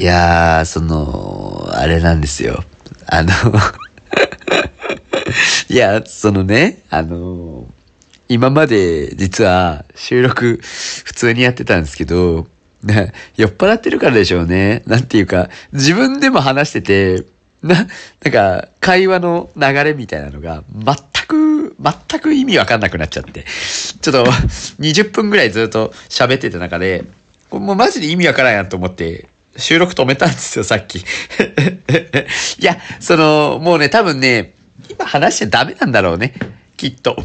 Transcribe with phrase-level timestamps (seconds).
[0.00, 2.64] いやー、その、あれなんですよ。
[3.06, 3.30] あの
[5.68, 7.66] いや、そのね、あの
[8.26, 10.58] 今まで実は収録
[11.04, 12.46] 普通にやってたんですけど、
[13.36, 14.82] 酔っ払ってるからでしょうね。
[14.86, 17.26] なんていうか、自分でも話してて、
[17.62, 17.86] な、
[18.24, 20.96] なんか、会話の流れみたいなのが、全
[21.26, 23.44] く、全く意味わかんなくなっちゃって。
[24.00, 24.24] ちょっと、
[24.80, 27.04] 20分ぐらいずっと喋ってた中で、
[27.50, 30.98] もうマジで意味わからんやと思って、収録止めたんですよ、さっき。
[31.00, 31.02] い
[32.60, 34.54] や、その、もうね、多分ね、
[34.88, 36.34] 今話しちゃダメなんだろうね。
[36.76, 37.16] きっと。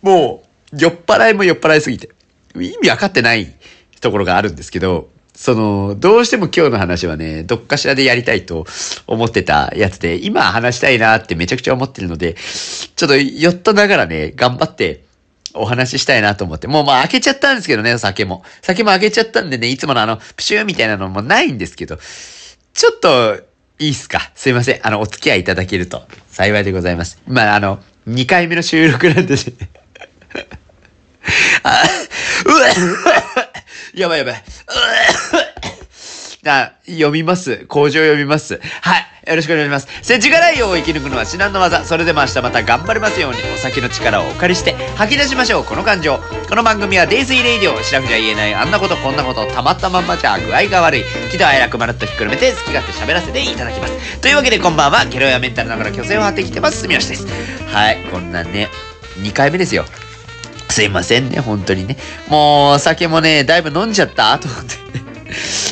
[0.00, 2.10] もう、酔っ払いも酔っ払いすぎて。
[2.54, 3.52] 意味わかってない
[4.00, 8.66] ところがあるんですけど、その、どうしても今日の話はね、どっかしらでやりたいと
[9.06, 15.04] 思ってたやつで、今話したいなってめちゃくちゃ思ってるので、ちょっとよっとながらね、頑張って
[15.54, 16.66] お話ししたいなと思って。
[16.66, 18.42] もうまあ開けちゃったんですけどね、酒も。
[18.62, 21.98] 酒も開けちゃったんでね、いつものあの、プシューみたいなのもないんですけど、
[22.74, 23.40] ちょっと、
[23.78, 24.86] いいっすかすいません。
[24.86, 27.20] あの、お付き合いいただけると幸いでございます。
[27.26, 29.40] まあ、あの、2回目の収録なんでね
[31.62, 31.82] あ、
[32.46, 32.68] うわ
[33.94, 34.44] やばいやばい。
[36.44, 37.66] あ、読みます。
[37.68, 38.60] 工場読みます。
[38.80, 39.30] はい。
[39.30, 39.86] よろしくお願いします。
[40.02, 41.84] 世知辛いを生き抜くのは至難の技。
[41.84, 45.64] それでも明日また頑張れますように、お酒の力をお借りして吐き出しましょう。
[45.64, 46.18] この感情。
[46.48, 47.80] この番組は泥酔レイディオ。
[47.84, 51.04] シラフじゃ言えないあんなことこんなことたまったまんまじゃ具合が悪い。
[51.30, 54.20] 喜怒哀楽まるっとひっくるめて好き勝手喋らせていただきます。
[54.20, 55.04] というわけでこんばんは。
[55.04, 56.80] ゲロやメンタルながら虚勢を張ってきてます。
[56.82, 57.26] 住吉です。
[57.72, 58.02] はい。
[58.10, 58.68] こんなね、
[59.18, 59.84] 2回目ですよ。
[60.68, 61.96] すいませんね、本当にね。
[62.28, 64.82] もう、酒もね、だいぶ飲んじゃったと思って。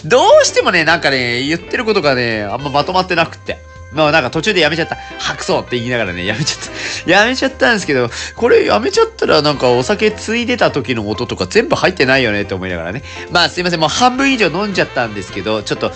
[0.04, 3.58] どうしてもね、なんかね、言ってることがね、あんままとまってなくって。
[3.92, 4.96] まあなんか途中でやめちゃった。
[5.18, 7.10] 白そうって言いながらね、やめちゃった。
[7.10, 13.02] やめちゃったんですけど、これやめちゃったらなんかお酒ついでた時の音とか全部入ってないよねって思いながらね。
[13.30, 15.92] まあすいません、もう半分以上飲んじゃったんですけど、ちょっと、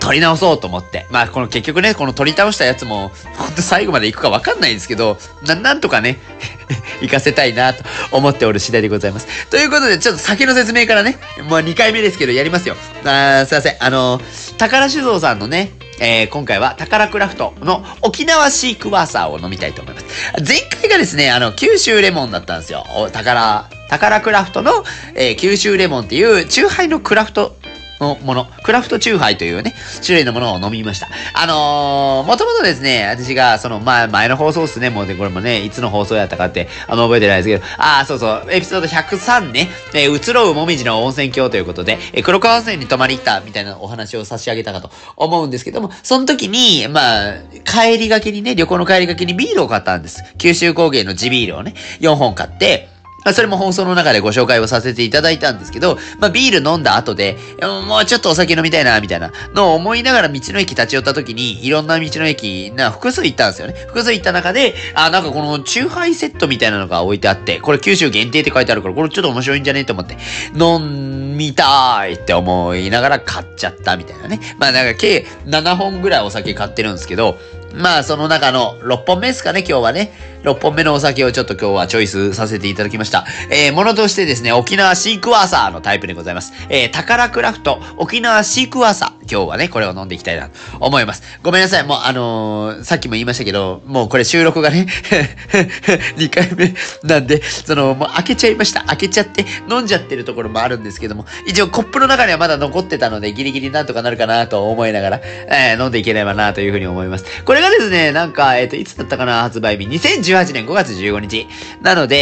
[0.00, 1.06] 取り直そうと思って。
[1.10, 6.18] まあ、この結局ね、この取り倒したやつも、ほんと最後まで行くかわかんないんですけど、な、なんとかね、
[7.00, 9.26] 行かせたいなと思っておる次第でございます。
[9.50, 11.18] ということで、ちょっと先の説明からね、
[11.48, 12.76] もう2回目ですけど、やりますよ。
[13.04, 13.76] あすいません。
[13.78, 14.20] あの、
[14.58, 20.06] 宝酒造さんのね、えー、今回は宝クラフトの沖縄シークワーサーを飲みたいと思います。
[20.46, 22.84] 前回がですね、あの、九州レモンだったんですよ。
[22.96, 24.84] お宝、宝クラフトの、
[25.14, 27.56] えー、九州レモンっていう、チューハイのクラフト
[28.02, 29.74] のもの、クラフトチューハイというね、
[30.04, 31.08] 種類のものを飲みました。
[31.32, 47.34] あのー、もともとですね、私が、その、まあ、前の放送っすね、もうで、これもね、いつの放送やったかって、あんま覚えてないですけど、ああ、そうそう、エピソード103ね、えー、移ろうもみじの温泉郷ということで、えー、黒川温泉に泊まり行ったみたいなお話を差し上げたかと思うんですけども、その時に、まあ、
[47.64, 50.22] 帰りがけにね、旅行の帰りがけにビールを買ったんです。
[50.38, 52.91] 九州工芸の地ビールをね、4本買って、
[53.34, 57.38] それも放送の中でご紹介をさせていただいたんですけど、まあ、ビール飲んだ後で、
[57.86, 63.74] もうちょっとお酒飲みたいな、みたいなのを思いながら道の駅立ち寄った時に、いろんな道の駅、な、複数行ったんですよね。
[63.86, 70.16] 複数行った中で、あ、なんかこの、チューハイセットみたいなのが置いてあって、これ九州限定って書いてあるから、これちょっと面白いんじゃねえと思って、
[70.58, 74.40] 飲みたいって思いながら買っちゃったみたいなね。
[74.58, 77.38] まあなんか計7本ぐらいお酒買ってるんですけど、
[77.74, 80.31] まあその中の6本目ですかね、今日はね。
[80.42, 83.24] 6本目のお酒をちょっと今日はチョイスさせていただきました。
[83.50, 86.52] えー、ものとしてですね、沖縄シークワーサーのタイプでございます。
[86.68, 89.22] えー、宝クラフト沖縄シークワーサー。
[89.30, 91.22] 今日はね、これを飲んでいきたいなと思います。
[91.44, 91.84] ごめんなさい。
[91.84, 94.88] もうあのー、さっきも言いましたけど、もうこれ収録がね
[96.18, 96.74] 2回目
[97.04, 98.82] なんで、その、もう開けちゃいました。
[98.84, 107.24] 開けちゃって飲んじゃってるところもあるんですけども、一応コップの中にはまだ残ってたので、ギリギリなんとかなるかなと思いながら、えー、飲んでいければなというふうに思います。
[107.44, 109.86] これがですね、なんか、えっ、ー、と、いつだったかな、発売日。
[110.32, 111.46] 2018年5月15日。
[111.82, 112.16] なので、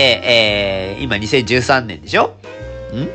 [0.94, 2.34] えー、今2013年でしょ？
[2.92, 3.08] ん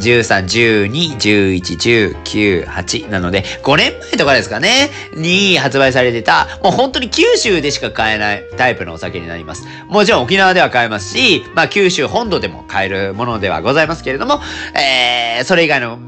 [0.00, 9.64] ?13、12、11、19、8なので、5年前とかですかねに発売されてた、もう本当に九州でしか買えないタイプのお酒になります。
[9.88, 14.40] もちろん沖縄では買えますし、まあ九州本土でも買えるものではございますけれども、
[14.74, 15.98] えー、それ以外の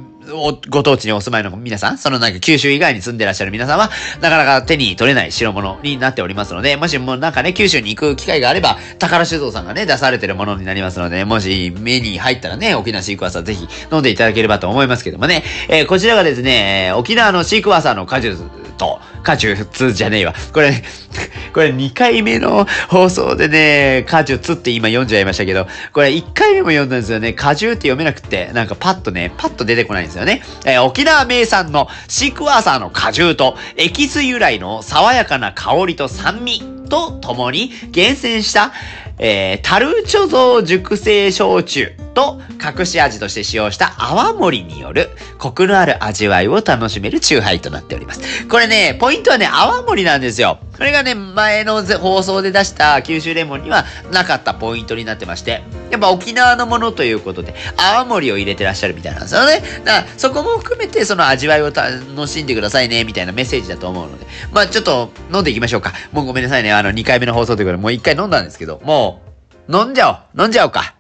[0.69, 3.91] ご当地にお住まいの皆さん、そのなんか九州以外に住んでらっしゃる皆さんは、
[4.21, 18.39] なかなか手に取れない代物になっておりますので、もしもなんかね、九州に行く機会があれば、宝酒造さんがね、出されてるものになりますので、もし目に入ったらね、沖縄シークワーサーぜひ飲んでいただければと思いますけどもね、えー、こちらがですね、沖縄のシークワーサーの果実
[18.77, 20.35] と、果実じゃねえわ。
[20.53, 20.83] これ、
[21.53, 27.33] これ2回目の放送でね、果実って今読んじゃいましたけど、これ1回目も読んだんですよね。
[27.33, 30.43] 果汁って読めなくて、なんかパッとね、パッと出てこないんですよね。
[30.65, 38.73] えー、沖縄名産のシクワーサーの果汁と、エキス由来の爽やかな香りと酸味とともに厳選した
[39.19, 42.41] えー、樽貯蔵熟成焼酎と
[42.79, 48.49] 隠し味として使用した泡盛によるコクのある味わいを楽しめる酎ハイとなっております。
[48.49, 50.59] これね、ポイントはね、泡盛なんですよ。
[50.77, 59.63] これがね、前の放送で出した九州レモンにはなかったポイントになってまして、やっぱ沖縄のものということで、泡盛を入れてらっしゃるみたいなんですよね。
[59.85, 65.93] だから、そこも含めてその味わいを楽しんでくださいね、みたいなメッセージだと思うので、まあちょっと飲んでいきましょうか。
[66.13, 69.23] もうごめんなさいね、あの2回目の放送ということで、もう1回飲んだんですけど、も
[69.69, 70.95] う、飲んじゃおう飲んじゃおうか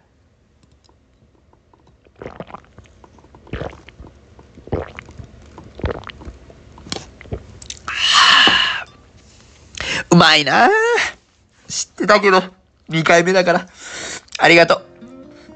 [10.15, 10.69] うまいな
[11.67, 12.41] 知ってたけど、
[12.89, 13.67] 2回目だから。
[14.39, 14.83] ありがとう。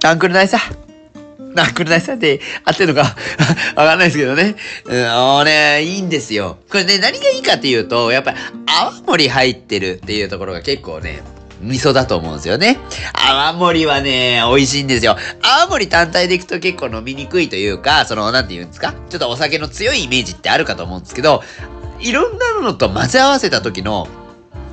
[0.02, 1.54] ナンクルナイサー。
[1.54, 3.14] ナンクルナイサって合ってるのか
[3.80, 4.56] わかんないですけどね。
[4.84, 5.06] うん、
[5.40, 6.58] あね、いいんですよ。
[6.68, 11.22] これね、何がいいかっていうと、やっぱり泡盛入ってるっていうところが結構ね、
[11.60, 12.78] 味噌だと思うんですよね。
[13.12, 15.16] 泡盛はね、美味しいんですよ。
[15.40, 18.92] 泡盛単体でいくと結構飲みにくいというか、その、なんて言うんですか？
[19.08, 21.44] ちょっとお酒の強いイメージってあるかと思うんですけど、
[22.00, 24.06] いろんなのと混ぜ合わせた時の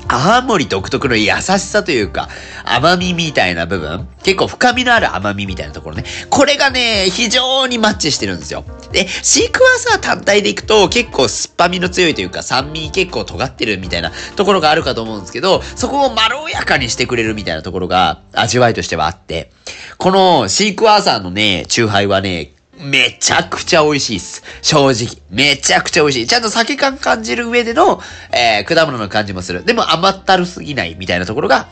[0.08, 2.30] 泡盛独特の優しさというか、
[2.64, 6.04] 甘みみたいな部分、結構深みのある甘みみたいなところね。
[6.30, 8.64] これがね、非常にマッチしてるんですよ。
[8.92, 19.52] で、シークワーサー単体でいくと結構酸っぱみの強いというか酸味結構尖ってるみたいなところがあるかと思うんですけど、そこをまろやかにしてくれるみたいなところが味わいとしてはあって、
[19.98, 22.52] このシークワーサーのね、チューハイはね、
[22.86, 24.44] めちゃくちゃ美味しいっす。
[24.62, 25.18] 正直。
[25.30, 26.28] めちゃくちゃ美味しい。
[26.28, 28.00] ちゃんと酒感感じる上での、
[28.32, 29.64] えー、果物の感じもする。
[29.64, 31.68] でも甘ったるすぎないみたいなところが、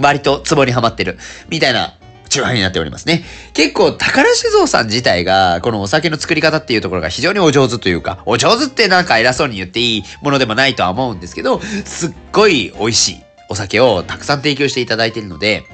[0.00, 1.18] 割とツボにはまってる。
[1.48, 1.94] みたいな、
[2.28, 3.24] チューハイになっておりますね。
[3.52, 15.64] 結構、宝酒造さん自体が、このお酒の作り方っていうところが非常にお上手というか、お上手ってなんか偉そうに言っていいものでもないとは思うんですけど、すっごい美味しいお酒をたくさん提供していただいているので、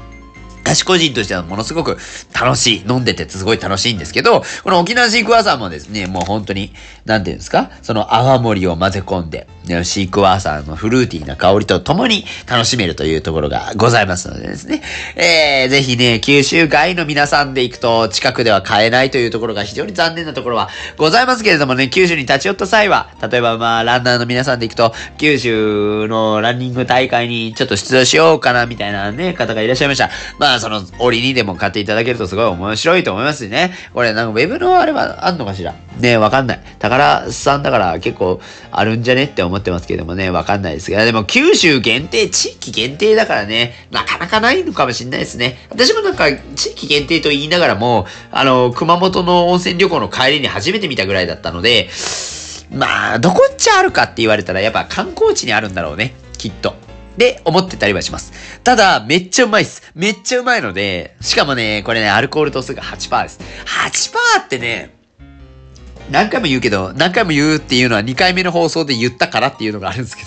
[0.64, 1.98] 私個人としてはものすごく
[2.32, 2.84] 楽しい。
[2.88, 6.72] 飲んでてすごい楽しいんですけど、この沖縄シークワーサーもですね、もう本当に、
[7.04, 9.48] なんていうんですかその泡盛を混ぜ込んで、
[9.84, 14.82] シークワーサーのフルーティーな香りと共に楽しめるというところがございますのでですね。
[15.16, 30.10] えー、ぜひね、九州外の皆さんで行くと近くでは買えないというところが非常に残念なところはございますけれどもね、九州に立ち寄った際は、例えばまあ、ランナーの皆さんで行くと、九州のランニング大会にちょっと出場しようかなみたいなね、方がいらっしゃいました。
[30.38, 33.72] まあ、その、折にでも買っていただけるとすごい面白いと思いますしね。
[33.94, 35.74] これなんかウェブのあれはあんのかしら？
[36.00, 36.60] ねわかんない。
[36.78, 45.58] 宝さんだから結構あるんじゃねって思ってますけどもね、わかんないですが、でも九州限定、地域限定だからね、なかなかないのかもしんないですね。
[45.70, 51.88] 私もなんか地域限定と言いながらも、あの、熊本の温泉旅行の帰りに初めて見たぐらいだったので、
[52.72, 56.14] まあ、どこっちゃあるかって言われたらやっぱ観光地にあるんだろうね。
[56.38, 56.74] きっと。
[57.16, 58.32] で、思ってたりはします。
[58.62, 59.82] ただ、めっちゃうまいっす。
[59.94, 63.40] めっちゃうまいので、しかもね、これね、アルコール度数が8%です。
[63.66, 64.94] 8%ってね、
[66.10, 70.22] 何回も言うけど、何回も言うっていうのは2回目の放送で言ったからっていうのがあるんですけ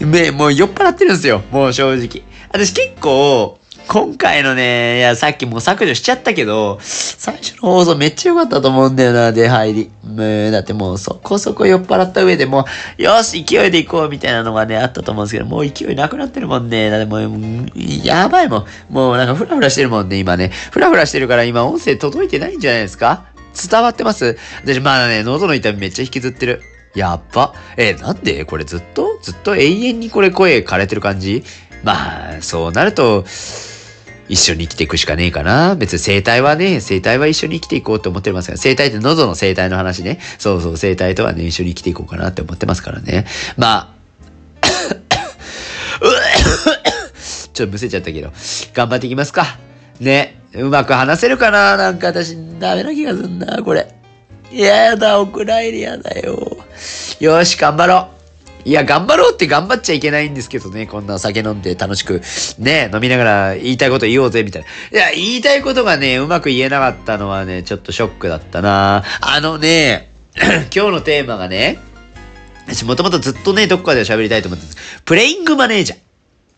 [0.00, 0.06] ど。
[0.06, 1.42] ね、もう酔っ払ってるんですよ。
[1.50, 2.22] もう正直。
[2.52, 3.58] 私結構、
[3.88, 9.90] 今回のね、いや、さっきもう削除しちゃったけど、最初の放送めっちゃ良かったと思うんだよな、出入り。
[10.04, 12.66] もう、だってもうそこそこ酔っ払った上でも
[12.98, 16.90] う、よし、勢いで行こうみたいなのがね、あったと思うんですけど、もう勢いなくなってるもんね。
[16.90, 17.70] だってもう、
[18.02, 18.66] やばいもん。
[18.90, 20.50] もうなんかフラフラしてるもんね、今ね。
[20.72, 23.35] フラフラしてるから今音声届いてないんじゃないですか？
[23.56, 26.62] 伝わってます私まだね、喉の痛みめっちゃ引きずってる。
[26.94, 27.54] やっば。
[27.76, 28.44] えなんで？
[28.44, 29.18] これずっと？
[29.22, 31.44] ずっと永遠にこれ声枯れてる感じ？
[31.82, 33.24] まあ、そうなると、
[34.28, 35.76] 一緒に生きていくしかねえかな。
[35.76, 40.18] 別に生態はね、生態は一緒に生きていこうと思ってますから、生態って喉の生態の話ね。
[40.38, 43.26] そうそう、生態とはね、一緒に生きていこうかなって思ってますからね。
[43.56, 44.66] まあ、
[47.52, 48.32] ちょっとむせちゃったけど、
[48.74, 49.58] 頑張っていきますか。
[50.00, 51.76] ね、うまく話せるかな？
[51.76, 53.86] なんか私、ダメな気がすんな、これ。
[54.50, 56.58] いやだ、お蔵入りやだよ。
[57.20, 58.08] よし、頑張ろ
[58.64, 58.68] う。
[58.68, 60.86] いや、頑張ろうって頑張っちゃいけないんですけどね。
[60.86, 62.20] こんなお酒飲んで楽しく、
[62.58, 64.98] ね、飲みながら言いたいこと言おうぜ、みたいな。
[64.98, 70.10] いや、言いたいことがね、うまく言えなかったのはね、ちょっとショックだったなあのね、
[70.74, 71.78] 今日のテーマがね、
[72.66, 75.02] 私もともとずっとね、どこかで喋りたいと思ってるんです。
[75.02, 76.05] プレイングマネージャー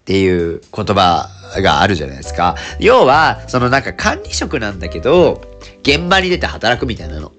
[0.08, 1.28] っていう言葉
[1.60, 2.56] があるじゃないですか。
[2.80, 5.42] 要は、そのなんか管理職なんだけど、
[5.82, 7.30] 現場に出て働くみたいなの。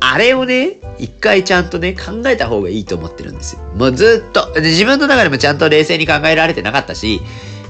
[0.00, 3.60] あれをね、一回ちゃんとね、考えた方がいいと思ってるんですよ。
[3.76, 4.52] もうずっと。
[4.56, 7.20] 自分の中でもちゃんと冷静に考えられてなかったし、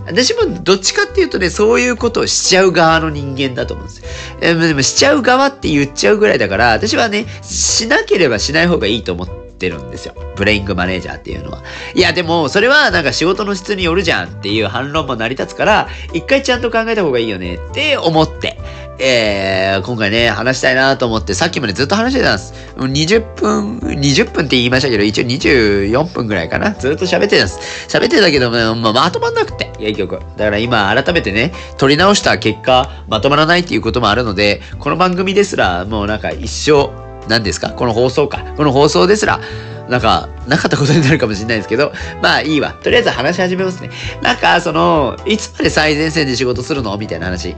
[0.07, 3.99] 私もどっちかっていうとね、そういうことをしちゃう側の人間だと思うんです
[4.41, 4.69] よ。
[4.69, 10.15] でもしちゃう側って言っちゃうぐらいだから、私はね、しなければしない方がいいと思ってってるんですよ。
[10.37, 11.63] プレイングマネージャーっていうのは。
[11.95, 18.59] いや、でも、それはなんか仕事の質によるじゃんっていう反論も成り立つから、一回ちゃんと考えた方がいいよねって思って、
[18.99, 22.55] えー、今回ね、話したいなと思って、さっきまでずっと話してたんです。
[22.77, 26.73] 20分、20分って言いましたけど、一応24分ぐらいかな。
[26.73, 27.59] ずっと喋ってたんです。
[27.89, 30.21] 喋ってたけど、まあ、まとまんなくて、結局。
[30.37, 37.71] だから今、改めてね、撮り直した結果、まとまらないっていうこともあるので、この番組ですら、もうなんか一生、何ですか？
[37.71, 38.39] この放送か。
[38.57, 39.41] この放送ですら、
[39.89, 41.93] なんか、なかったことになるかもしれないですけど、
[42.23, 42.73] まあいいわ。
[42.83, 43.91] とりあえず話し始めますね。
[44.23, 46.97] なんか、その、いつまで最前線で仕事するの？
[46.99, 47.57] みたいな話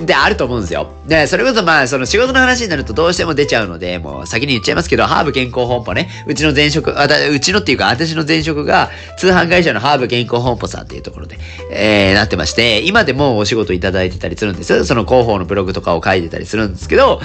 [0.00, 0.90] であると思うんですよ。
[1.06, 11.38] で、それこそまあ、その仕事の話になるとどうしても出ちゃうので、もう先に言っちゃいますけど、ハーブ健康本舗ね、うちの前職、あたうちのっていうか、私の前職が、通販会社のハーブ健康本舗さんっていうところで、
[11.70, 14.84] えー、なってまして、今でもお仕事いただいてたりするんですよ。
[14.84, 17.20] その広報のブログとかを書いてたりするんですけど、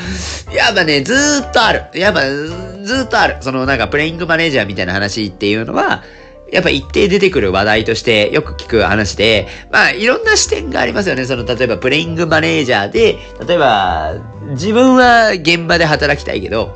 [0.54, 1.86] やっぱね、ずーっとある。
[1.94, 3.38] やっぱ、ずーっとある。
[3.42, 6.04] そのなんかプレイングマネージャーみたいな話っていうのは、
[6.52, 11.26] やっぱ一定出てくる話題としてよく聞く話で、まあいろんな視点がありますよね。
[11.26, 13.18] その例えばプレイングマネージャーで、
[13.48, 14.16] 例えば
[14.50, 16.76] 自分は現場で働きたいけど、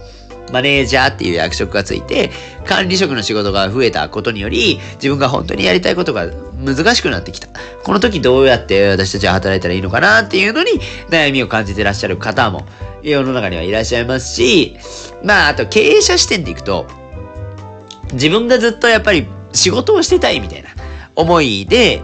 [0.54, 2.32] マネージャーっていう役職がついて、
[2.66, 6.28] 管理職の仕事が増えたことにより、自分が本当にやりたいことが
[6.64, 7.50] 難しくなってきた。
[7.84, 10.80] この時どうやって私たちは働いたらいいのかなっていうのに
[11.10, 12.66] 悩みを感じてらっしゃる方も
[13.04, 14.78] 世の中にはいらっしゃいますし、
[15.24, 16.88] まああと経営者視点でいくと、
[18.16, 20.70] 自分がずっとやっぱり仕事をしてたいみたいな
[21.16, 22.02] 思いで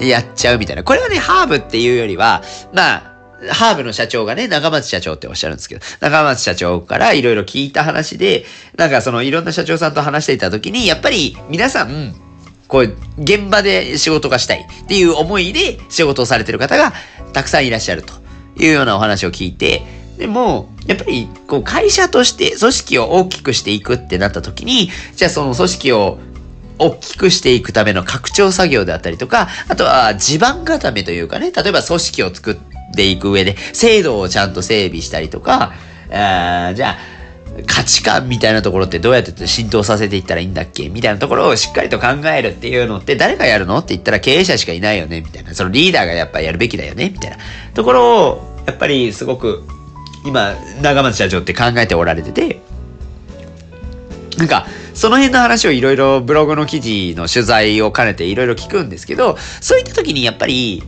[0.00, 0.84] やっちゃうみたいな。
[0.84, 2.42] これはね、ハーブっていうよりは、
[2.72, 3.12] まあ、
[3.50, 8.44] ハーブの社長がね、中松社長っておっしゃるんですけど、中松社長からいろいろ聞いた話で、
[8.76, 12.14] なんかそのいろんな社長さんと話していた時に、やっぱり皆さん、
[12.68, 16.92] こう、現場で仕事がしたいっていう思いで仕事をされてる方が
[17.32, 18.14] たくさんいらっしゃると
[18.56, 19.82] いうようなお話を聞いて、
[20.18, 26.18] でも、やっぱり、こう、会社として組織を大きくしていくってなった時に、じゃあその組織を
[26.78, 32.56] 大きくしていくための拡張作業であったりとか、あとは地盤固めというかね、例えば組織を作っ
[32.96, 35.72] ていく上で、制度をちゃんと整備したりとか、
[36.10, 36.98] あじゃあ、
[37.66, 40.88] 価値観みたいなところってどうやって浸透させていったらいいんだっけ？
[40.88, 45.20] みたいなところをしっかりと考えるっていうのって誰がやるのって言ったら経営者しかいないよね？
[45.20, 45.54] みたいな。
[45.54, 47.10] そのリーダーがやっぱやるべきだよね？
[47.10, 47.36] みたいな。
[47.74, 49.68] ところを、やっぱりすごく
[50.24, 52.60] 今、長松社長って考えておられてて、
[54.38, 60.82] なんか、その辺の話をいろいろブログの記事の取材を兼ねていろいろ聞くんですけど、そういった時にやっぱり、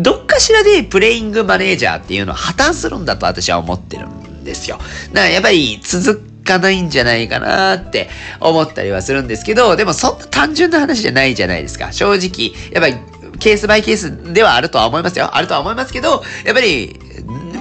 [0.00, 4.78] どっかしらでプレイングマネージャーっていうのは破綻するんだと私は思ってるんですよ。
[5.12, 8.08] だからやっぱり続かないんじゃないかなって
[8.40, 11.92] 思ったりはするんですけど、でもそんな単純な話じゃないじゃないですか。
[11.92, 12.96] 正直、やっぱり
[13.38, 15.36] ケースバイケースではあるとは思いますよ。
[15.36, 16.98] あるとは思いますけど、やっぱり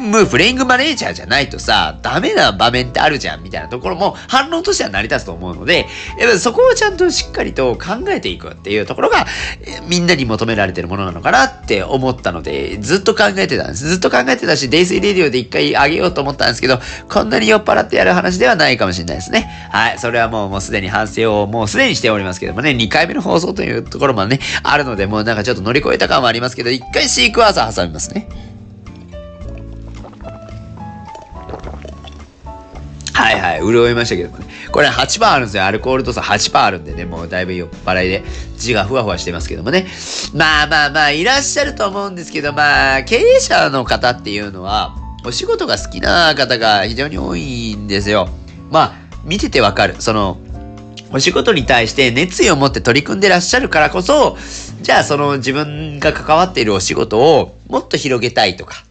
[0.05, 5.87] もうプレイングマネージャーじゃないとさ、ダメな場面ってあるじゃんみたいなところも反論としては成り立つと思うので、
[6.19, 9.25] やっぱそこをちゃんとしっかりと考えていくっていうところが、
[9.87, 13.85] みんなに求められてるものなのかなって思ったので、ずっと考えてたんです。
[13.85, 16.79] ずっと考えてたし、デイスイレディオで一回あげようと思ったんですけど、
[17.09, 19.49] こんなに酔っ払ってやる話ではないかもしれないですね。
[19.71, 19.99] はい。
[19.99, 28.29] それはもう、もうすでに反省をもうすでにしておりますけどもね、2回目の放送というところもね、あるので、もうなんかちょっと乗り越えた感はありますけど、一回シークワーサー挟みますね。
[33.13, 34.45] はいはい、潤いましたけどもね。
[34.71, 35.65] これ8%あるんですよ。
[35.65, 38.23] アルコール度数8%あるんでね、もうだいぶ酔っ払いで
[38.57, 39.87] 字がふわふわしてますけどもね。
[40.33, 44.95] まあまあまあ、いらっしゃると思うんですけど、まあ、経営者の方っていうのは、
[45.25, 48.29] お仕事が好きな方が非常に多いんですよ。
[48.69, 48.93] まあ、
[49.23, 49.95] 見ててわかる。
[49.97, 50.37] その、
[51.11, 54.37] お仕事に対して熱意を持って取り組んでらっしゃるからこそ、
[54.85, 58.85] じゃあその自分が関わっているお仕事をもっと広げたいとか、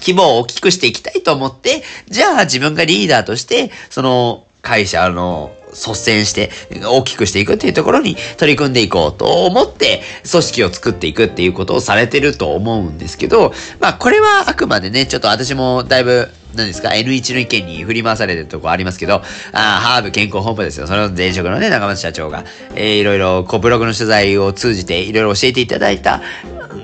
[0.00, 6.50] 規模を大きくしていきたいと思って、じゃあ自分がリーダーとして、その会社の率先して
[6.86, 20.86] 大きくしていくっていうところに取り組んでいこうと思って組織を作っていくっていうことをされてると思うんですけど、まあこれはあくまでね、ちょっと私もだいぶ何ですか ?N1 の意見に振り回されてるとこありますけど、あハーブ健康本部ですよ。
[20.86, 26.22] その前職のね、中松社長が、えー、いろいろ、こう、ブログの取材を通じて、いろいろ教えていただいた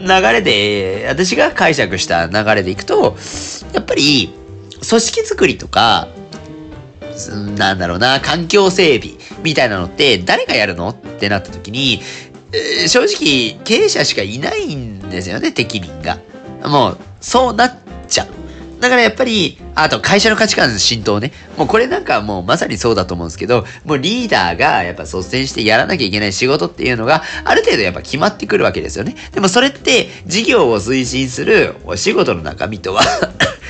[0.00, 3.16] 流れで、私が解釈した流れでいくと、
[3.72, 4.34] やっぱり、
[4.88, 6.08] 組織づくりとか、
[7.28, 10.88] なんだろうな、環境整備みたいなのって誰がやるの？
[10.88, 12.00] ってなった時に、
[12.52, 16.18] えー、正直経営者しかいないんですよね、適任が。
[16.68, 17.74] もう、そうなっ
[18.08, 18.28] ちゃう。
[18.80, 21.32] だからやっぱり、あと会社の価値観浸透ね。
[21.58, 29.16] もうこれなんかもうまさにそうだと思うんですけど、もうリーダーがやっぱ率先してやらなきゃいけない仕事っていうのがある程度やっぱ決まってくるわけですよね。
[29.32, 33.02] でもそれって事業を推進するお仕事の中身とは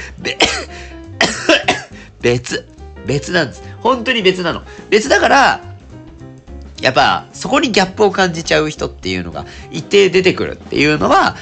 [2.20, 2.68] 別、
[3.10, 3.64] 別なんです。
[3.80, 4.62] 本当に別なの。
[4.88, 5.60] 別だから、
[6.80, 11.36] やっぱそこにギャップを感じちゃう人っていうのが一定出てくるっていうのは、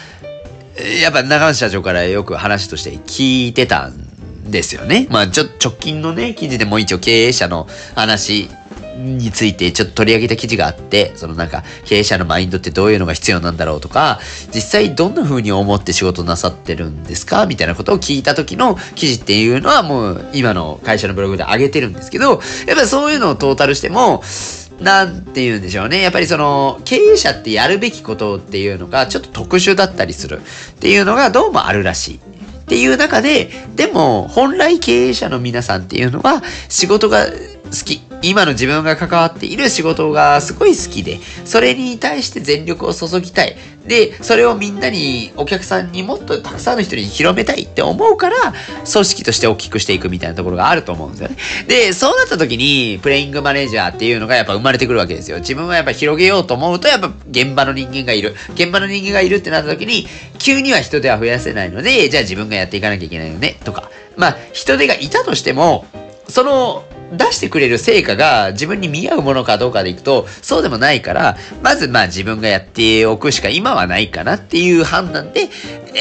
[1.02, 5.06] やっぱ長野社長からよく話として聞いてたんですよね。
[5.10, 8.48] まあちょ、直近のね、記事でも一応経営者の話
[8.98, 14.20] についてちょっと取り上げた記事があって、そのなんか経営者のマインドってどういうのが必要なんだろうとか、
[14.54, 24.22] 実際どんな風に思って仕事なさってるんですかみたいなことを聞いた時の記事っていうのはもう今の会社のブログで上げてるんですけど、やっぱそういうのをトータルしても、
[24.80, 26.00] なんて言うんでしょうね。
[26.02, 32.14] やっぱりその、経営者ってやるべきことっていうのがちょっと特殊だったりするっていうのがどうもあるらしい。
[32.16, 37.32] っていう中で、でも本来経営者の皆さんっていうのは仕事が好
[37.84, 38.02] き。
[38.22, 43.56] 今の自分が関わっている仕事がすごい好きで、それに対して全力を注ぎたい。
[43.86, 48.36] で、それをみんなに、お客さんにもっとたくさんの人に広めたいって思うから、
[48.90, 51.36] 組織として大きくしていくみたいなところがあると思うんですよね。
[51.66, 55.38] で、そうなった時に、プレイングマネージャーっていうのがやっぱ生まれてくるわけですよ。
[55.38, 58.34] 自分はやっぱ広げようと思うと、やっぱ現場の人間がいる。
[58.54, 60.06] 現場の人間がいるってなった時に、
[60.38, 63.90] 急には人手は増やせないので、じゃあ自分がやっていかなきゃいけないよね、とか。
[64.16, 65.86] まあ、人手がいたとしても、
[66.28, 75.48] その出してくれる成果が自分に見合うものかどうかでいくと、そうでもないから、まずまあ自分がやっておくしか今はないかなっていう判断で、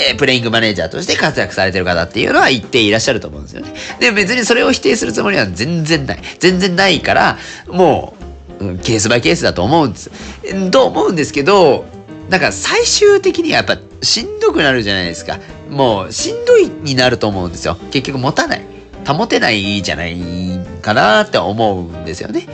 [0.10, 3.74] えー、プレイングマネージャーとして活躍されてる方っていうのは一定いらっしゃると思うんですよね。
[4.00, 6.20] で、別にそれを否定するつもりは全然ない。
[6.40, 7.38] 全然ないから、
[7.68, 8.14] も
[8.60, 10.12] う、ケースバイケースだと思うんです。
[10.72, 11.86] と思うんですけど、
[12.30, 15.40] なんか最終的にはやっぱしんどくなるじゃないですか。
[15.70, 17.78] もうしんどいになると思うんですよ。
[17.92, 18.77] 結局持たない。
[19.14, 20.18] 保てないじゃない
[20.82, 22.46] かなって思うんですよね。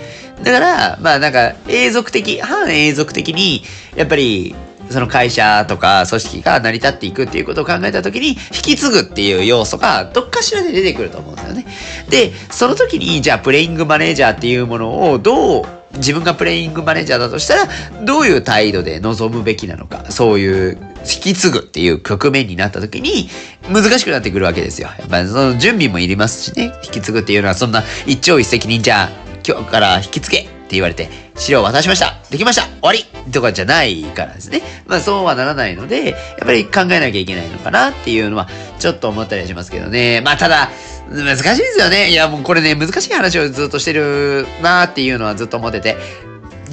[0.44, 3.64] だから、まあなんか永続的、反永続的に、
[3.96, 4.56] やっぱり
[4.90, 11.66] その会社とか組織が成り立っていくっていうことを考えた時に引き継ぐっていう要素がどっかしらで出てくると思うんですよね。
[12.10, 17.70] で、その時にじゃあプレイングマネージャーっていうものをどう自分がプレイングマネージャーだとしたら
[18.04, 23.30] どういう態度で臨むべきなのか、そういう引き継ぐっていう局面になった時に
[23.70, 24.90] 難しくなってくるわけですよ。
[24.98, 29.10] やっぱその準備もいりますしね、引き継ぐっていうのはそんな一朝一夕にじゃあ
[29.46, 34.62] 今日から引き継げって言われて資料渡しましたできました終わりとかじゃないからですね。
[34.88, 38.48] まあそうはならないので、やっぱり考えなきゃいけないのかなっていうのは
[38.80, 40.22] ちょっと思ったりしますけどね。
[40.22, 40.70] まあただ、
[41.10, 42.10] 難しいですよね。
[42.10, 45.98] いやもうこれね、難しい話をずっとしてるなーっていうのはずっと思ってて、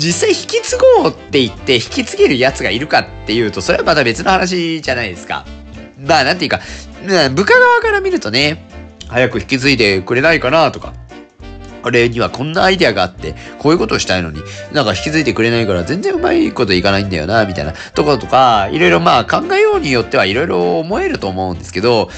[0.01, 5.45] 実際引き継ごうって言って引き継げるやつがいるかっていうと、それはまた別の話じゃないですか。
[5.99, 6.61] まあなんていうか、
[7.35, 8.67] 部下側から見るとね、
[9.09, 10.95] 早く引き継いでくれないかなとか、
[11.83, 22.11] あれにはこんなアイデアがあって、こういうことをしたいのに、なんか引き継いでくれないから全然うまいこといかないんだよな、みたいなところとか、いろいろまあ考えようによってはいろいろ思えると思うんですけど、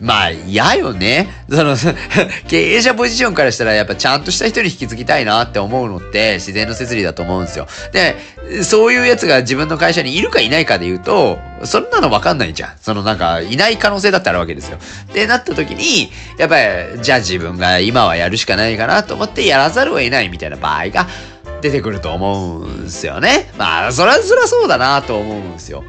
[0.00, 1.28] まあ嫌よね。
[1.48, 1.76] その、
[2.48, 7.66] 経営者ポジションからしたらやっぱちゃんとした人に引き継ぎたいなって思うのって自然の摂理だと思うんですよ。
[7.92, 8.16] で、
[8.62, 12.72] そういうやつが自分の会社にいるかいないかで言うと、そんなのわかんないじゃん。
[12.80, 14.78] そのなんか、いない可能性だってあるわけですよ。
[15.10, 16.56] ってなった時に、やっぱ
[16.94, 21.06] り、じゃあ自分が今はやるしかないかなと思ってやらざるを得ないみたいな場合が
[21.60, 23.50] 出てくると思うんすよね。
[23.58, 25.84] まあ、そりゃそりゃそうだなと思うんすよ。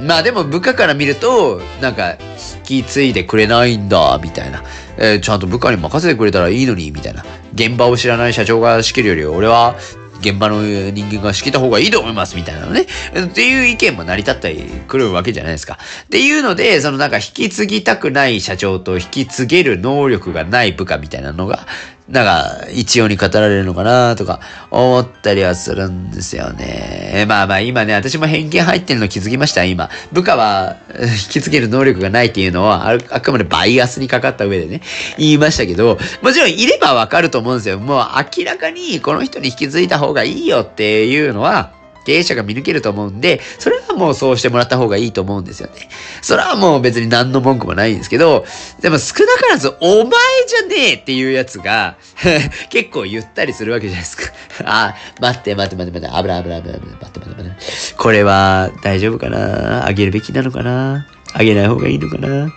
[0.00, 2.16] まあでも部下から見ると、なんか、
[2.56, 4.62] 引き継いでくれないんだ、みたいな。
[4.96, 7.24] えー、ちゃんと部下に任せてくれたらいいのに、みたいな。
[7.54, 9.76] 現場を知らない社長が仕切るより、俺は
[10.24, 12.82] 現場の人間が仕切った方がいいと思いますみたいなのね。
[12.82, 15.78] っていう意見も成り立ったりくるわけじゃないですか。
[16.04, 21.66] っていうので、そのなんか引き継ぎたくない社長と引き継げる能力がない部下みたいなのが
[22.08, 24.40] なんか、一様に語られるのかなとか、
[24.70, 27.24] 思ったりはするんですよね。
[27.26, 29.88] まあまあ今ね、私も偏見入ってるの気づきました、今。
[30.12, 34.82] 部下は引き継げる能力がないっていうのは、あくまでバイアスにかかった上でね、
[35.16, 37.78] 言いましたけど、もちろんいればわかると思うんですよ。
[37.78, 38.06] もう
[38.38, 41.70] 明らかにこの人に引き継いだ方がいいよっていうのは、
[42.04, 45.88] 経営者が見抜けると思うんで、それはもうそうしてもらった方がいいと思うんですよね。
[46.22, 48.44] それはもう別に何の文句もないんですけど、
[48.80, 50.10] でも少なからずお前
[50.46, 51.96] じゃねえっていうやつが
[52.70, 54.32] 結構言ったりするわけじゃないですか
[54.64, 57.94] あ、待って待って待って待って、危ない危ない危ない、待って待って待って。
[57.96, 59.86] これは大丈夫かな？
[59.86, 61.06] あげるべきなのかな？
[61.32, 62.52] あげない方がいいのかな？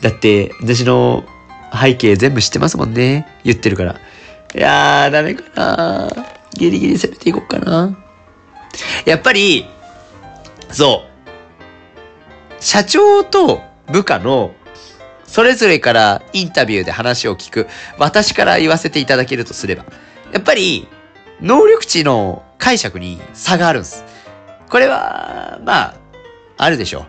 [0.00, 1.24] だって、私の
[1.80, 3.26] 背景全部知ってますもんね。
[3.44, 4.00] 言ってるから。
[4.54, 6.10] いやー、ダメかな
[6.54, 7.96] ギリギリ攻めていこうかな。
[9.04, 9.66] やっぱり、
[10.70, 12.62] そう。
[12.62, 14.54] 社長と部下の
[15.32, 19.86] それぞれからインタビューで話を聞く、私から言わせていただけるとすれば、
[20.30, 20.86] やっぱり、
[21.40, 24.04] 能力値の解釈に差があるんです。
[24.68, 25.94] これは、まあ、
[26.58, 27.06] あるでしょう。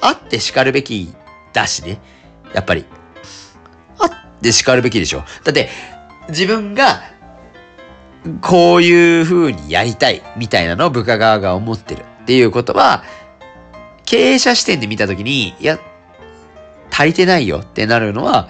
[0.00, 1.14] あって叱るべき
[1.52, 2.00] だしね。
[2.52, 2.84] やっぱり。
[4.00, 5.22] あって叱るべきでしょ。
[5.44, 5.70] だって、
[6.30, 7.04] 自分が
[8.40, 13.04] こういう風にやりたいみたいなのを部下側が思ってるっていうことは、
[14.04, 15.78] 経営者視点で見たときに、いや、
[16.90, 18.48] 足りてないよってなるのは、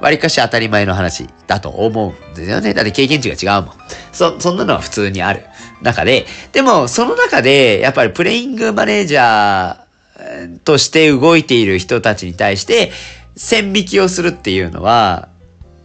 [0.00, 2.74] 割かし当たり前の話だと思うんですよね。
[2.74, 3.74] だって経験値が違うもん。
[4.12, 5.44] そ、そんなのは普通にある
[5.80, 12.90] 中で、でもその中で、やっぱりプレイングマネージャーとして動いている人たちに対して、
[13.36, 15.28] 線引きをするっていうのは、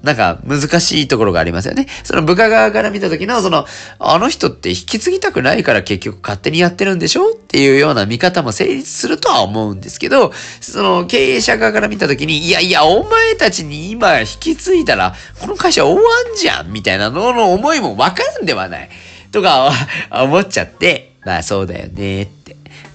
[0.03, 1.87] なんか難しいところがありますよね。
[2.03, 3.65] その部下側から見た時の、その、
[3.99, 10.31] あの人って引き継ぎたくないから結局勝手にやってるんでしょっていうような見方も成立するとは思うんですけど、
[10.61, 18.89] その経営者側から見た時に、いやいや、お前たちに今引き継いだら、この会社終わんじゃんみたいなのの思いもわかるんではない。
[19.31, 19.71] とか
[20.11, 22.36] 思っちゃって、まあそうだよね。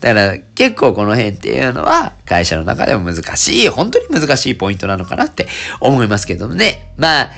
[0.02, 5.46] だから結構この辺っていうのは会社の中でも難しい、本当に難しいポイントなのかなって
[5.80, 6.92] 思いますけどもね。
[6.96, 7.30] まあ、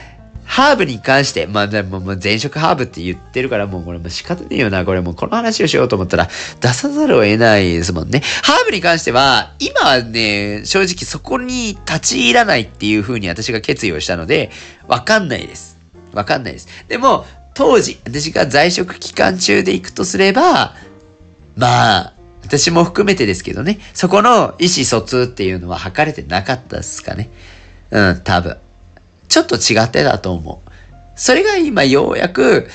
[0.47, 4.87] ハーブに関して、まあでももう前職ハーブって言ってるからもうこれも仕方ねえよな。
[4.87, 6.29] これもうこの話をしようと思ったら
[6.61, 8.23] 出さざるを得ないですもんね。
[8.43, 14.51] ハーブに関しては、今はね、正直そこに立ち入らないっていう風に私が決意をしたので、
[14.89, 15.77] わかんないです。
[16.15, 16.69] わかんないです。
[16.89, 20.75] でも、当時、私が在職期間中で行くとすれば、
[21.57, 22.14] まあ、
[22.45, 27.31] 私も含めてですけどね、そこの意思疎通っていうのは測れてなかったですかね。
[27.91, 28.59] うん、多分。
[29.29, 30.71] ちょっと違ってたと思う。
[31.17, 32.69] それが今ようやく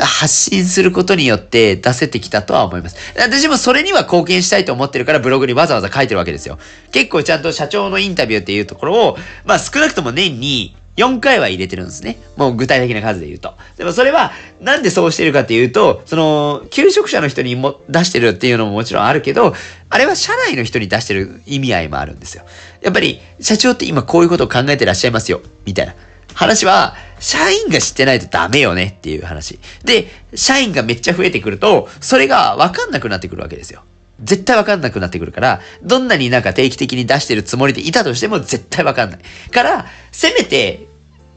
[0.00, 2.96] 発信することによって出せてきたとは思います。
[3.18, 6.58] 私もそれには貢献したいと思ってるからブログにわざわざ書いてるわけですよ。
[6.92, 12.18] 結構ちゃんと社長のインタビューっていうところを、まあ少なくとも年に4回は入れてるんですね。
[12.36, 13.54] もう具体的な数で言うと。
[13.78, 19.54] でもそれは、なんでそうしてるかっていうと、その、求職者の人にも出してるっていうのももちろんあるけど、
[19.88, 22.44] あれは社内の人に出してる意味合いもあるんですよ。
[22.82, 25.94] やっぱり、社長って今こういうことを考えてらっしゃいますよ、みたいな。
[26.34, 29.58] 話は、社員が知ってないとダメよねっていう話。
[29.84, 33.82] で、社員がめっちゃ増えてくると、それがわかんなくなってくるわけですよ。
[34.22, 39.20] 絶対わかんなくなってくるから、どんなになんか定期的に出してるつもりでいたとしても絶対わかんない。
[39.50, 40.86] から、せめて、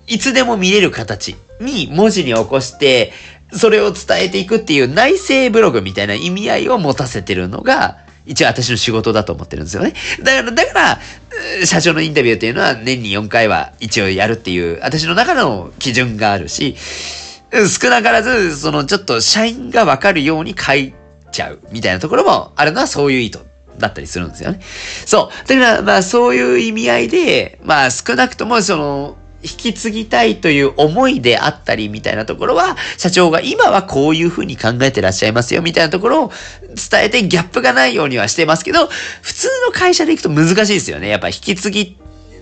[0.07, 3.11] いつでも見れる形に文字に起こして、
[3.51, 9.93] それを伝えていくっていう内政ブログみたいな意味合いを持たせてるのが、一応私の仕事だと思ってるんですよね。
[10.23, 16.75] だから、だから、社長のインタビューっていうのは年に4回は一応やるっていう、私の中の基準があるし、
[17.51, 21.04] 少なからず、そのちょっと社員がわかるように書いて
[21.35, 23.45] ちゃうみたいなところもあるのはそういう意図
[23.77, 24.61] だったりするんですよね。
[25.05, 25.47] そう。
[25.47, 36.31] だから、まあそういう意味合いで、まあ少なくともその、引き継ぎたいという思いであったりみたいなところは、社長が今はこういうふうに考えてらっしゃいますよみたいなところを
[36.89, 38.87] 伝えてギャップがないようにはしてますけど、
[39.21, 41.09] 普通の会社で行くと難しいですよね。
[41.09, 41.97] やっぱ引き継ぎ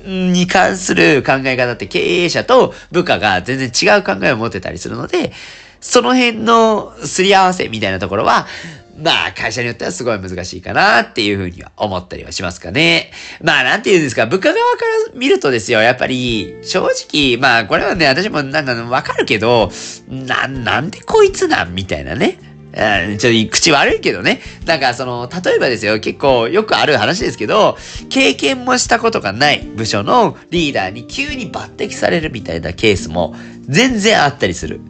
[0.06, 5.34] に関する考え方って経営者と部下が全然違う考えを持ってたりするので、
[5.82, 8.48] その辺のすり合わせみたいなところは、
[8.96, 13.12] まあ、会社によってはすごい難しいかなっていうふうには思ったりはしますかね。
[13.42, 19.72] まあ、なんて言うんですか、部下側から見るとですよ、やっぱり、正直、まあ、これはね、私もなんかわかるけど、
[20.10, 22.38] な、なんでこいつなんみたいなね。
[22.76, 24.42] うん、ちょっと口悪いけどね。
[24.66, 27.78] なんかその、例えばですよ、結構よくある話ですけど、
[28.10, 33.36] 経験もしたことがない部署のリーダーに急に抜擢されるみたいなケースも
[33.68, 34.82] 全然あったりする。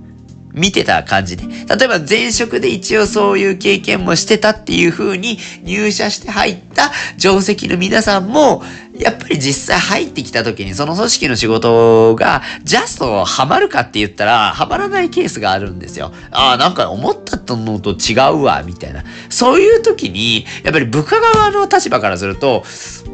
[0.53, 1.43] 見てた感じで。
[1.43, 8.63] 例えば前職で一応そういう経験もしてたっていう風に入社して入った定石の皆さんも、
[8.95, 16.13] やっぱり実際入ってきた時にその組織の仕事がジャストハマるかって言ったらハマらないケースがあるんですよ。
[16.29, 19.03] ああ、なんか思ったのと違うわ、みたいな。
[19.29, 22.63] そういう時に、やっぱり部下側の立場からすると、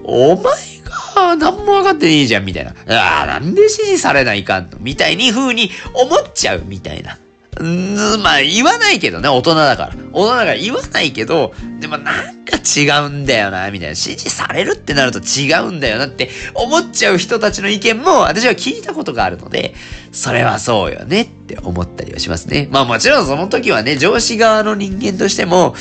[0.03, 0.43] お前
[0.83, 2.73] が何も分かってねえじゃん、みたいな。
[2.87, 4.79] ああ、なんで指示されないかんの？
[4.79, 7.17] みたいに風に思っちゃうみたいな。
[7.59, 9.93] まあ言わないけどね、大人だから。
[10.13, 13.87] 大人だから言わないけど、でもなんか違うんだよな、みたいな。
[13.89, 19.73] 指示されるってなると違うんだよなって思っちゃう人たちの意見も私は聞いたことがあるので、
[20.11, 22.67] それはそうよねって思ったりはしますね。
[22.71, 25.75] まあもちろんその時はね、上司側の人間としても、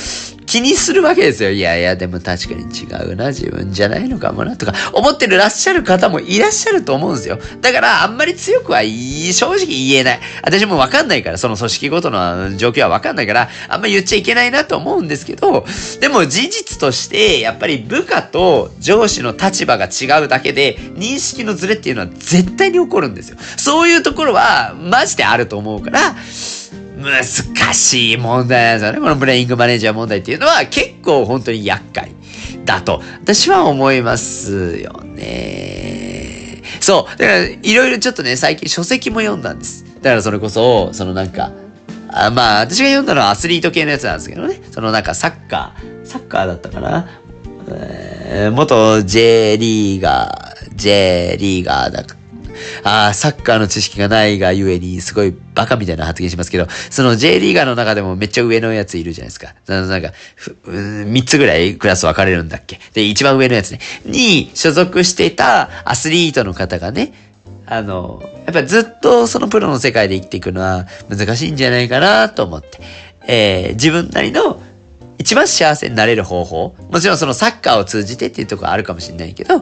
[0.49, 1.51] 気にするわけですよ。
[1.51, 7.39] いやいや、でも確かに違うな、自分じゃないのかもな、とか、思ってるらっしゃる方もいらっしゃると思うんですよ。
[7.61, 10.21] だから、あんまり強くは正直言えない。
[10.43, 15.67] 私もわかんないから、その組織ごとの状況はわかんないから、あんまり言っちゃいけないなと思うんですけど、
[16.01, 23.39] でも事実として、やっぱり部下と上司の立場が違うだけで、認識のズレっていうのは絶対に起こるんですよ。
[23.57, 26.15] そういうところは、マジであると思うから、
[26.99, 29.01] 難しい問題なんですよね。
[29.01, 32.11] このブレイングマネージャー問題っていうのは結構本当に厄介
[32.65, 36.63] だと私は思いますよね。
[36.81, 37.19] そう。
[37.19, 39.85] だからいろいろちょっとね、最近書籍も読んだんです。
[40.03, 41.53] だからそれこそ、そのなんか、
[42.11, 44.61] あまあ、私が読んだのはアスリート系のやつなんですけどね。
[44.71, 47.09] そのなんかサッカー、サッカーだったかな。
[47.71, 52.05] えー、元 J リーガー、J リーガーだ
[52.85, 59.55] ああ、サッカーの知識がないがゆえに、すごいバカみたいな発言しますけど、その J リーガーの中でもめっちゃ上のやついるじゃないですか。
[59.67, 60.13] なんか、
[60.67, 62.81] 3つぐらいクラス分かれるんだっけ。
[62.95, 63.81] で、一番上のやつね。
[64.05, 67.13] に所属していたアスリートの方がね、
[67.71, 72.81] あの、やっぱずっとそのプロの世界で生きていくのは難しいんじゃないかなと思って、
[73.27, 74.61] えー、自分なりの
[75.19, 76.77] 一番幸せになれる方法。
[76.91, 79.61] もちろんそのサッカーを通じてっていうところあるかもしれないけど、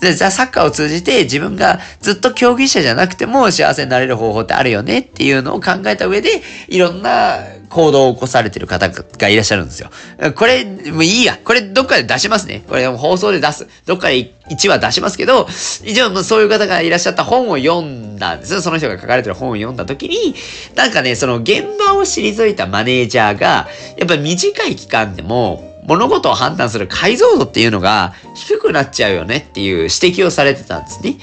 [0.00, 9.90] じゃあサッカーを通じて自分がずっと競技者じゃなくても幸せになれる方法ってあるよねっていうのを考えた上で、いろんな行動を起こされてる方がいらっしゃるんですよ。
[10.34, 11.38] これ、もういいや。
[11.42, 12.64] これどっかで出しますね。
[12.68, 13.66] これ放送で出す。
[13.86, 15.46] どっかで1話出しますけど、
[15.84, 18.62] 一応そういう方がいらっしゃった本を読んだんですよ。
[18.62, 20.34] その人が書かれてる本を読んだ時に、
[20.74, 31.16] なんかね、その現場を退いたマネージャーが、やっぱり短い期間でも、物事を判断する解像度っていうのが低くなっちゃうよねっていう指摘をされてたんですね。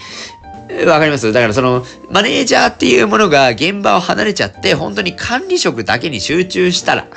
[0.87, 7.07] わかりますだからその、マネージャーっていうものが現場を離れちゃって、本当に管理職だけに集中したら、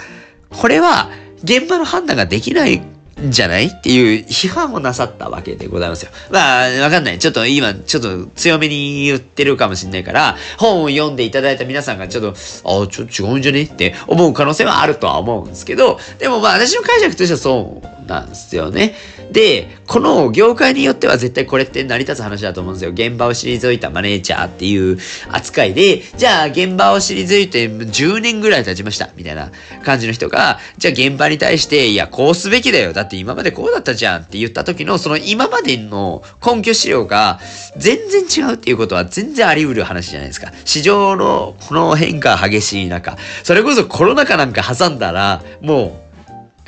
[0.51, 1.11] これは
[1.43, 6.11] 現場の判断ができないんじゃないっていう批判をなさったわけでございますよ。
[6.31, 7.19] まあ、わかんない。
[7.19, 12.29] ちょっと今、ちょっと強めに言ってるかもしれないから、本を読んでいただいた皆さんがちょっと、
[12.65, 18.95] ああ、ちょっと違うんじゃねって思う可能性はあるとは思うんですけど、でもまあ私の解釈としてはそうなんですよね。
[19.33, 22.91] で、この業界によっては絶対これって成り立つ話だと思うんですよ。
[22.91, 24.99] 現場を退いたマネージャーっていう
[25.31, 29.51] 扱いで、じゃあ現場を退いて10年ぐらい経ちました、みたいな
[29.85, 32.93] 感じの人が、じゃあ現場に対して、いや、こうすべきだよ。
[32.93, 37.41] だって今までこうだったじゃんって言った時の、その今までの根拠資料が
[37.79, 40.53] 全然違うっていうことは全然あり得る話じゃないですか。
[40.67, 46.08] 市場のこの変化激しい中、それこそコロナ禍なんか挟んだら、もう、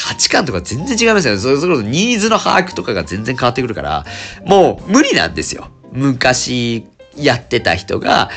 [0.00, 1.40] 価値観とか全然違いますよね。
[1.40, 4.06] それこそニーズの把握とかが全然変わってくるから、
[4.46, 5.68] もう無理なんですよ。
[5.92, 6.86] 昔
[7.16, 8.30] やってた人が、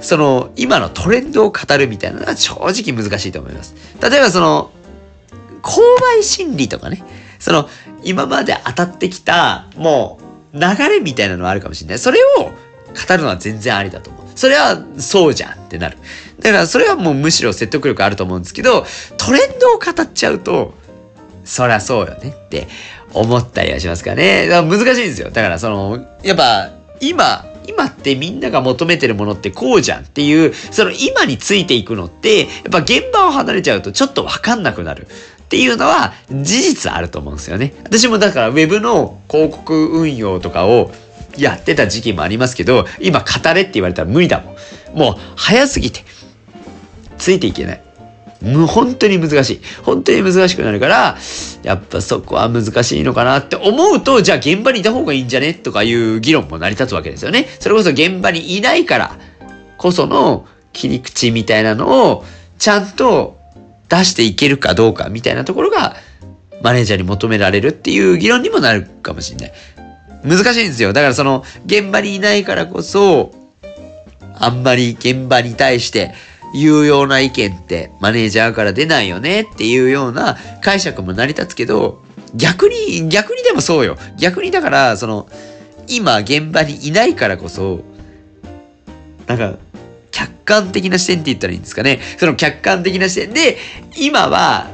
[0.00, 3.74] その今のトレンドを語るみたいなのは正直難しいと思います。
[4.00, 4.70] 例えばその、
[5.62, 7.02] 購買心理とかね、
[7.38, 7.68] その
[8.02, 10.18] 今まで当たってきたも
[10.54, 11.98] う流れみたいなのはあるかもしれない。
[11.98, 12.52] それを語
[13.10, 14.24] るのは全然ありだと思う。
[14.34, 15.98] それはそうじゃんってなる。
[16.40, 18.86] だからそれはもうむしろ説得力あると思うんですけど、
[19.18, 20.74] トレンドを語っちゃうと、
[21.44, 22.68] そりゃそうよねって
[23.12, 24.48] 思ったりはしますからね。
[24.48, 25.30] だから難しいんですよ。
[25.30, 35.06] だからその、やっぱ今、今ってみんなが求めてるものってこうじゃんっていう、その今についていくのって、やっぱ現場を離れちゃうとちょっとわかんなくなる。
[35.44, 37.74] っていうのは事実あると思うんですよね。
[37.84, 40.90] 私もだから Web の広告運用とかを
[41.36, 44.52] やってた時期もありますけど、今語れって言われたら無理だも
[44.94, 44.98] ん。
[44.98, 46.04] もう早すぎて。
[47.18, 47.83] ついていけない。
[48.44, 49.60] もう本当に難しい。
[49.82, 51.16] 本当に難しくなるから、
[51.62, 57.48] やっぱそこは難しいのかなって思うと、じゃあ現場にいた方がいいんじゃねとかいう議論も成り立つわけですよね。
[57.58, 59.18] それこそ現場にいないから
[59.78, 62.24] こその切り口みたいなのを
[62.58, 63.38] ちゃんと
[63.88, 65.96] 出していけるかどうかみたいなところが
[66.62, 69.52] マネージャーに求められるっていう議論にもなるかもしれない。
[70.24, 70.92] 難しいんですよ。
[70.92, 73.32] だからその現場にいないからこそ、
[74.34, 76.14] あんまり現場に対して
[76.54, 82.02] 有用な意見ってマネージャーから出ないよねっていうような解釈も成り立つけど、
[82.34, 83.96] 逆に、逆にでもそうよ。
[84.18, 85.28] 逆にだから、その、
[85.88, 87.80] 今現場にいないからこそ、
[89.26, 89.58] なんか、
[90.12, 92.00] 客観的な視点って言ったらいいんですかね。
[92.18, 93.58] その客観的な視点で、
[93.98, 94.68] 今は、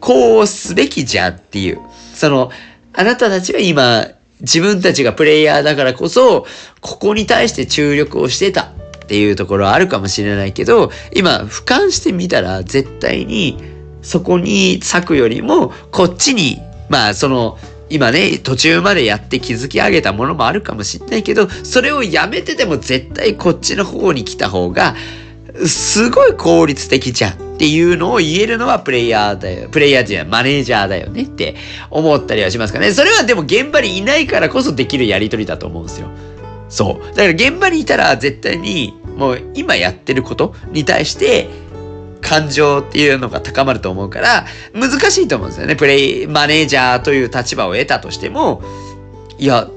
[0.00, 1.80] こうすべきじゃっていう。
[2.14, 2.50] その、
[2.94, 4.08] あなたたちは今、
[4.40, 6.46] 自分たちがプレイヤーだからこそ、
[6.80, 8.72] ここに対して注力をしてた。
[9.10, 13.58] っていうところはあるかもしれないけど、今、俯瞰してみたら絶対に
[14.02, 24.94] そこに咲くよりも、こっちに、まあその、今ね、途中までやって築き上げたものもあるかもしれないけど、それをやめてでも絶対こっちの方に来た方が、
[25.66, 29.68] すごい効率的じゃんっていうのを言えるのはプレイヤーだよ。
[29.70, 31.56] プレイヤーじゃマネージャーだよねって
[31.90, 32.92] 思ったりはしますかね。
[32.92, 36.08] それはでも現場にいないからこそできるやりとりだと思うんですよ。
[36.70, 37.06] そう。
[37.16, 41.46] だから現場にいたら絶対にもう今やってることに対して
[42.22, 45.76] 感情っていうのが高まると思うから難しいと思うんですよね。
[45.76, 48.62] プレイ、マネージャーという立場を得たとしても、
[49.38, 49.68] いや、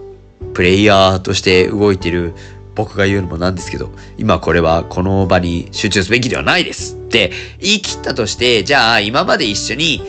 [0.53, 2.33] プレイヤーとして動いてる
[2.73, 10.01] 僕が言うのもなんですけど、今これはこの場に集中すべきではないですって言い切ったとして、じゃあ今まで一緒に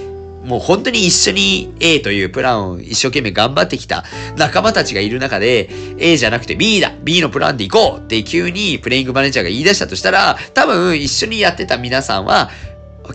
[0.45, 4.05] もう本当に一緒に A というプランを一生懸命頑張ってきた
[4.37, 12.51] 仲間たちがいる中で A じゃなくて B だ !B のプランで行こうって急にプレイングマネージャーが言い出したとしたら多分一緒にやってた皆さんは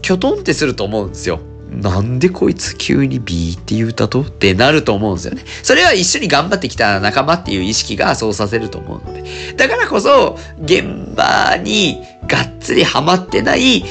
[0.01, 1.39] きょとんってすると思うんですよ。
[1.69, 4.21] なんでこいつ急に B って言うたと？
[4.21, 5.43] ってなると思うんですよね。
[5.61, 9.23] それは一緒に頑張ってきた仲間っていう意識がそうさせると思うので。
[9.55, 13.85] だからこそ、現場にがっつりハマってない、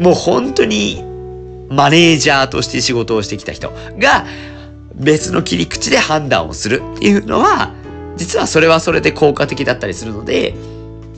[0.00, 1.04] もう本当に
[1.72, 4.26] マネージャーとして仕事をしてきた人が
[4.94, 7.72] 別の切り口で判断をするっていうのは、
[8.16, 10.54] 実はそれはそれで効果的だったりするので、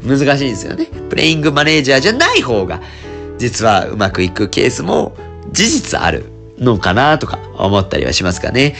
[0.04, 0.86] 難しいんですよね。
[1.10, 2.80] プレイングマネージャーじゃない方が、
[3.38, 5.16] 実はうまくいくケースも
[5.50, 6.26] 事実ある
[6.58, 8.76] のかなとか思ったりはしますかね。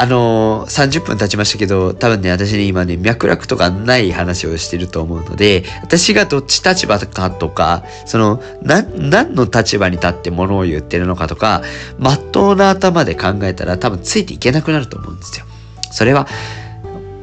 [0.00, 11.62] あのー、30分経ちましたけど、多分ね、私ね、今ね、脈絡とかない話をしてると思うので、私がどっち立場かとか、その、な、何の立場に立って物を言ってるのかとか、
[11.98, 15.46] まっとうな頭で考えたら多分ついていけなくなると思うんですよ。
[15.90, 16.28] それは、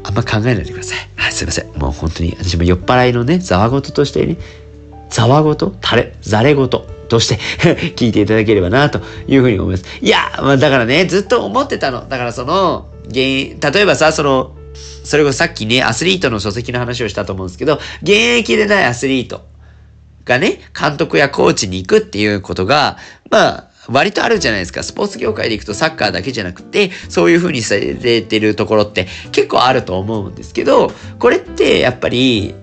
[0.03, 1.09] あんま考えないでください。
[1.15, 1.67] はい、すいません。
[1.77, 4.37] もう本当に、私も酔っ払いのね、ざわごととしてね、
[5.09, 7.39] ざわごとたれ、ざれごととして？
[7.95, 9.85] 聞いていただければなというふうに思います。
[10.01, 12.07] いや、まあ、だからね、ずっと思ってたの。
[12.07, 14.51] だからその、原因、例えばさ、その、
[15.03, 19.45] それこそさっきね、アスリートの書籍の話をしたと思うんですけど、現役でないアスリート
[20.25, 22.97] がね、監督やコーチに行くっていうことが、
[23.29, 24.83] まあ、割とあるじゃないですか。
[24.83, 32.55] スポーツ業界で行くとサッカーだけじゃなくて、そういう風にされてるところって結構あると思うんですけど、これってやっぱり、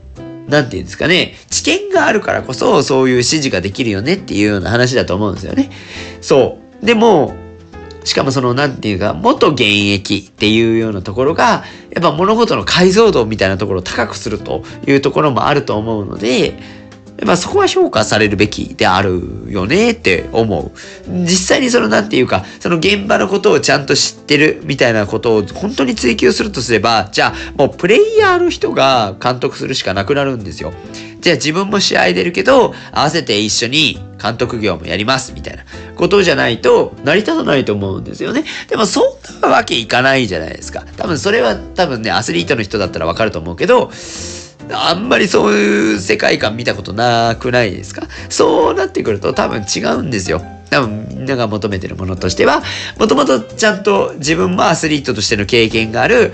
[0.53, 5.71] なんていうんですかね、知見があるからこそ、そういう指示ができるよねっていうような話だと思うんですよね。
[6.21, 6.85] そう。
[6.85, 7.35] でも、
[8.05, 16.82] しかもその、なんていうか、元現役っていうようなところが、やっぱ物事の解像度みたいなところを高くするというところもあると思うので、
[17.25, 20.73] まあそこは評価されるべきであるよねって思う。
[21.09, 30.73] 実際にそのなんていうか、その現場のことをちゃんと知ってるみたいなことを本当に追求するとすれば、じゃあもうプレイヤーの人が監督するしかなくなるんですよ。
[31.21, 38.45] じゃあ自分も試合出るけど、合わせて一緒に監督業もやりますみたいなことじゃないと成り立たないと思うんですよね。
[38.69, 40.85] でもそんなわけいかないじゃないですか。
[40.97, 43.93] 多分それは多分ね、アスリートの人だったらわかると思うけど、
[44.75, 48.07] あんまりそういう世界観見たことなくないですか？
[48.29, 50.43] そうなってくると多分違うんですよ。
[50.71, 52.63] 多分みんなが求めてるものとしては、
[52.99, 56.33] もともとちゃんと自分もアスリートとしての経験がある。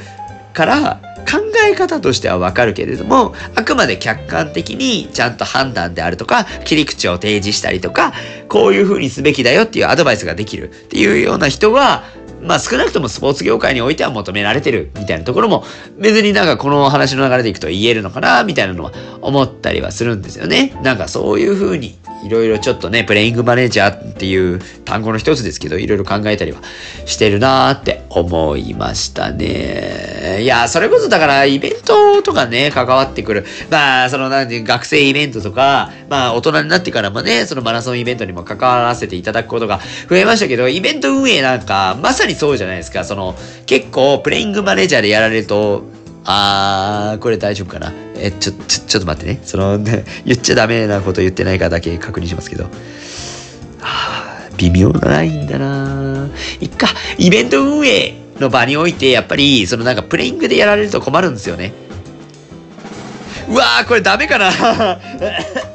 [0.55, 1.39] から考
[1.71, 8.13] え方としてはわかるけれども、あくまで客観的にちゃんと判断であるとか、切り口を提示したりとか、
[8.49, 12.03] こういう風にすべきだよっていうアドバイスができるっていうような人は、
[12.49, 15.65] まあ少なくともスポーツ業界においては求められてるみたいなところも
[15.99, 20.73] 別になんかこの話の流れでいくと言えるのかなみたいなのは思ったりはするんですよね。
[20.83, 26.61] なんかそういう風にいろいろちょっとね、プレイングマネージャーっていう単語の一つですけど、いろいろ考えたりは
[27.07, 30.43] してるなーって思いましたね。
[30.43, 33.45] いや、それこそだからイベントとかね、関わってくる。
[33.71, 43.05] まあ、そのなんて学生イベントとか、まあ大人になってからもね、そのマラソンイベントにも関わらせていただくことが増えましたけど、イベント運営なんか、まさにそうじゃないですか。
[43.05, 45.98] その、結構プレイングマネージャーでやられると、
[46.31, 47.91] あー、これ大丈夫かな。
[48.15, 49.41] え、ちょ、ちょ、ちょっと待ってね。
[49.45, 52.65] その、ね、 言っちゃダメなこと言ってないかだけ確認しますけど。
[52.65, 52.69] は
[53.81, 56.29] あ、微妙なラインだな
[56.61, 61.73] いっか、イベント運営の場において、やっぱり、そのなんかプレイングでやられると困るんですよね。
[63.49, 64.53] うわー、これダメかな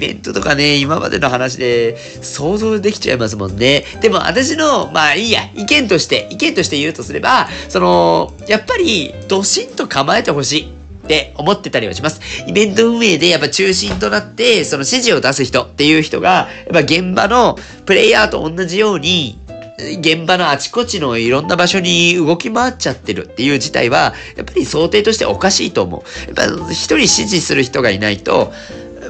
[0.00, 3.84] ベントとかね、今までの話で想像できちゃいますもんね。
[4.00, 10.72] でも私の、まあいいや、意見として、意見として言うとすれば、その、やっぱり、ドシンと構えてほしい。
[11.02, 12.20] って思ってたりはします。
[12.46, 19.40] イベント運営でやっぱ中心となって、その指示を出す人っていう人が、やっぱ現場のプレイヤーと同じように、
[19.98, 26.26] 現場のあちこちのいろんな場所に動き回っちゃってるっていう事態は、やっぱり想定としておかしいと思う。
[26.26, 28.52] やっぱ一人指示する人がいないと、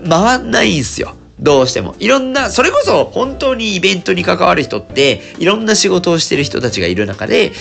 [0.09, 1.15] 回んないんすよ。
[1.39, 1.95] どうしても。
[1.99, 7.53] いろんな、それこそ本当にイベントに関わる人って、いろんな仕事をしてる人たちがいる中で、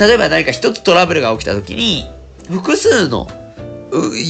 [0.00, 2.06] 例えば何か一つトラブルが起きた時に、
[2.48, 3.28] 複数の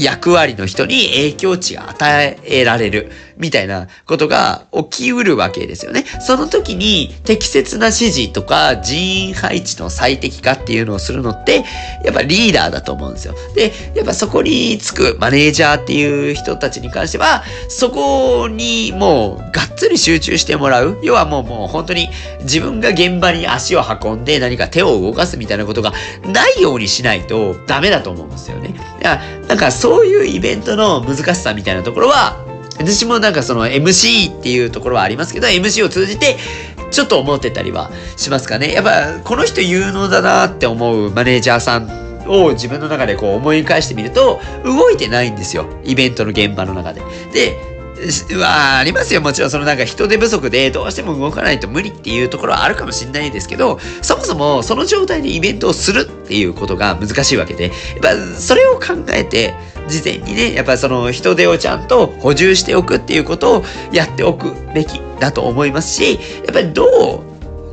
[0.00, 6.04] 役割の人に影響値が与えられるみたいなことが起きうるわけですよね。
[6.20, 11.64] その時に適切な指示とか人員配置の最適化っていうのをするのって
[12.04, 13.34] やっぱリーダーだと思うんですよ。
[13.54, 20.98] で、やっぱそこにつくマネージャーっていう人たちに関してはそこにもうがっつり集中してもらう。
[21.02, 22.08] 要はもうもう本当に
[22.42, 25.92] 自分が現場に足を運んで何か手を動かすみたいなことが
[26.24, 28.74] ないようにしないとダメだと思うんですよね。
[29.02, 32.36] だからなんかそういうイベントの難しさみたいなところは
[32.78, 36.36] 私もなんかその MC っていうところはありますけど、MC を通じて
[36.90, 38.72] ちょっと思ってたりはしますかね。
[38.72, 45.66] やっぱ、この人有能だなって思うマネージャーさんを自分の中でこう思い返してみると、動いてないんですよ。
[45.84, 47.02] イベントの現場の中で。
[47.32, 47.56] で、
[48.36, 49.20] はありますよ。
[49.22, 59.54] もちろんそのなんか人手不足でどうしても動かないと無理っていうところはあるかもしれないですけど、そもそもその状態でイベントをするっていうことが難しいわけで、やっぱそれを考えて、
[59.88, 66.14] 事前にね、やっぱその人手をちゃんと補充しておくっていうことをやっておくべきだと思いますし、
[66.44, 66.88] やっぱりどう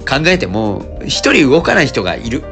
[0.06, 2.44] 考えても一人動かない人がいる。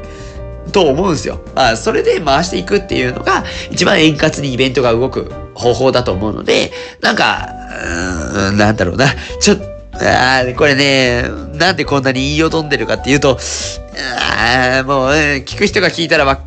[0.72, 1.41] と思うんですよ。
[1.55, 7.49] まあ、それで回していくっていうのが一番円滑にイベントが動く方法だと思うので、なんか、
[7.84, 9.07] うーん、なんだろうな。
[9.39, 9.64] ちょっと、
[10.01, 11.24] あこれね、
[11.55, 13.38] なんでこんなに言いよどんでるかっていうと、
[14.39, 16.39] あもう、聞く人が聞いたらわ、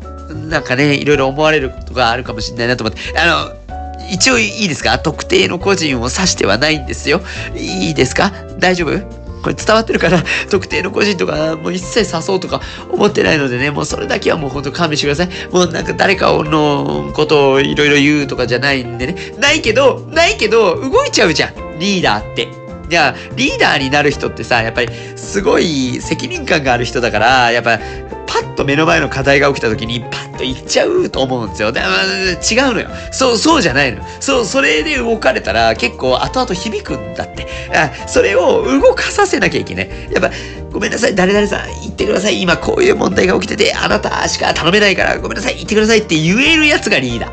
[0.49, 3.65] なんかね、いろいろ思われることがあるかもしれないなと思って、あの、
[4.11, 4.99] 一応いいですか？
[4.99, 7.21] 特定の個人を指してはないんですよ。
[7.55, 8.31] いいですか？
[8.59, 8.99] 大丈夫？
[9.41, 10.23] これ伝わってるかな？
[10.49, 12.61] 特定の個人とか、もう一切誘そうとか
[12.91, 15.47] 思ってないのでね、もうそれだけはもう本当勘弁してください。
[15.51, 19.15] もうなんか誰かのことをいろいろ言うとかじゃないんでね。
[19.39, 21.79] ないけど、ないけど、動いちゃうじゃん。
[21.79, 22.64] リーダーって。
[22.89, 27.79] いや、リーダーになる人ってさ、やっぱりすごい責任感がある人だから、やっぱ
[28.27, 31.71] パッと目の前の課題が起きた時にパッと行っちゃうと思うんですよ。
[31.71, 32.89] で違うのよ。
[33.11, 34.03] そう、そうじゃないの。
[34.19, 37.47] そう、それで動かれたら結構後々響くんだって。
[37.73, 39.89] あそれを動かさせなきゃいけない。
[40.11, 40.31] やっぱ、
[40.71, 42.41] ごめんなさい、誰々さん言ってください。
[42.41, 47.31] 今こういう問題が起きてて、あなたしか頼めないからごめんなさい、言ってくださいって言えるやつがリーダー。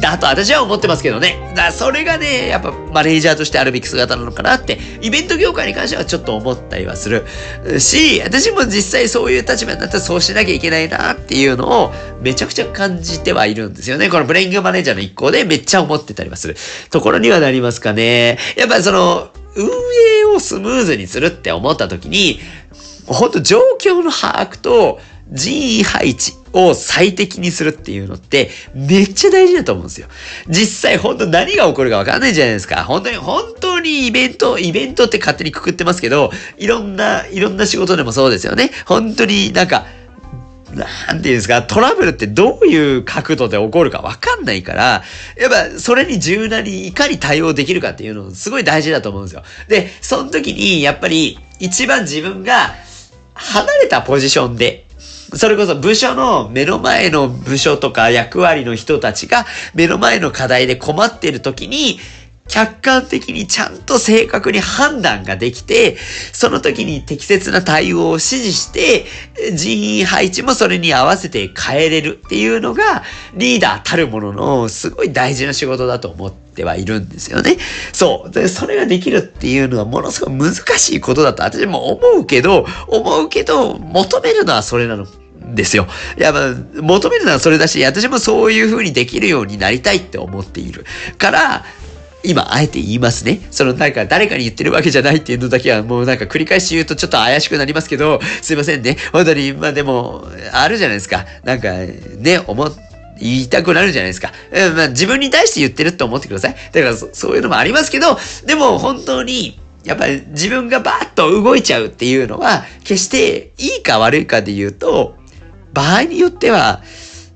[0.00, 1.52] だと私は思ってますけどね。
[1.54, 7.26] だそれがね、やっぱマネージャーとしてあるべき姿なのかなって、イベント業界に関してはちょっと思ったりはする
[7.78, 11.92] し、私も実際そういう立場になったらそうしなきゃいけないなっていうのを
[12.22, 14.08] めちゃくちゃ感じてはいるんですよね。
[14.08, 16.56] このブレイングマネージャーの一行でめっちゃ思ってたりはする
[16.90, 18.38] ところにはなりますかね。
[18.56, 22.40] やっぱその、運営をスムーズにするって思った時に、
[23.06, 25.00] 本当状況の把握と
[25.32, 30.08] 人員配置を最適にするっていうのってめっちゃ大事だと思うんですよ。
[30.48, 32.84] 実際本当何が起こるかわかんないじゃないですか。
[32.84, 38.70] 本当に、本当にイベント、イベントって勝手にくくってますけど、いろんな、いろんな仕事でもそうですよね。
[38.86, 39.86] 本当になんか、
[40.74, 45.02] なんていうんですか、トラブルってどういう角度で起こるかわかんないから、
[45.36, 49.42] やっぱそれに柔軟にいかに対応できるかっていうのすごい大事だと思うんですよ。
[49.68, 52.74] で、その時にやっぱり一番自分が
[53.34, 54.79] 離れたポジションで
[55.34, 61.98] それこそ部署の目の前の部署とか役割の人たちが目の前の課題で困っている時に、
[62.50, 65.96] 客観的にちゃんと正確に判断ができて、
[66.32, 69.06] その時に適切な対応を指示して、
[69.54, 73.04] 人員配置もそれに合わせて変えれるっていうのが、
[73.34, 77.56] リーダーたるもののすごい大事な仕事だと思ってはいるんですよね。
[77.92, 78.30] そう。
[78.32, 85.06] で、それができるっていうのはものすごい難しいことだと私も思うけど、思うけど、求めるのはそれなの
[85.54, 85.86] ですよ。
[86.18, 90.84] いや、まあ、求めるのはそれだし、私もそういう風にできるようになりたいって思っている。
[91.18, 91.64] から、
[92.22, 93.40] 今、あえて言いますね。
[93.50, 98.98] その、なんか、誰かに言ってるわけじゃないっていうのだけは、もうなんか繰り返し言うとちょっと怪しくなりますけど、すいませんね。
[99.12, 101.24] 本当に、まあでも、あるじゃないですか。
[101.44, 101.72] なんか、
[102.18, 102.72] ね、思っ
[103.20, 104.32] 言いたくなるじゃないですか。
[104.50, 106.54] うん、まあ、自分に対して言ってるって思ってください。
[106.72, 115.16] だからそ、そういうのもありますけど、でも本当に、やっぱり自分がバーッと動いちゃうっていうのは、決していいか悪いかで言うと、
[115.72, 116.82] 場合によっては、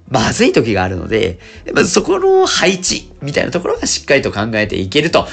[0.09, 1.39] まずい時があるので、
[1.73, 5.27] まずそこの配置みたいなところがしっかりと考えていけると、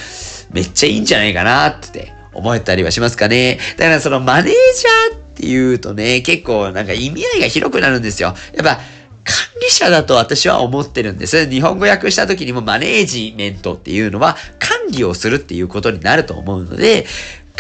[0.52, 3.60] めっちゃいいんじゃないかなって思ったりはしますかね。
[3.78, 8.36] だからそのマネージャーっていうとね、結構なんか意味合いが広くなるんですよ。
[8.54, 8.80] やっぱ、
[9.24, 11.50] 管理者だと私は思ってるんです。
[11.50, 17.06] 日本語訳した時にもマネージメントっていうのは管理をするっていうことになると思うので、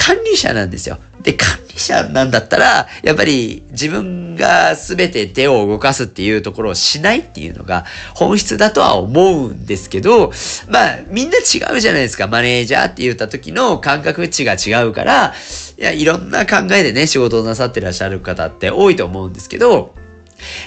[0.01, 0.97] 管理者なんですよ。
[1.21, 7.85] で、管理者なんだったら、やっぱり自分が全て手を動かすっていうところをしないっていうのが
[8.15, 10.31] 本質だとは思うんですけど、
[10.67, 12.27] まあ、みんな違うじゃないですか。
[12.27, 15.35] マネージャーって言った時の感覚値が違うから、
[15.77, 19.93] いや、いろんな考えでね、仕事をなさってらっしゃる方って多いと思うんですけど、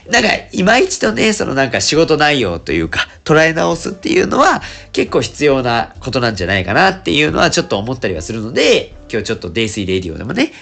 [0.08, 4.62] なんか、今一度ね、そのなんか仕事内容というか、捉え直すっていうのは
[4.92, 10.52] 結構必要なことなんじゃないかなっていうのはちょっと思ったりはするので、今日ちょっとデイスイレディオでもね、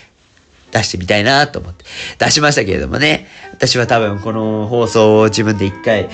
[0.73, 1.85] 出してみたいなと思って
[2.19, 6.09] 出しましたけれどもね、私は多分この放送を自分で一回